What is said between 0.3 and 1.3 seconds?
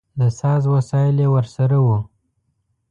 ساز وسایل یې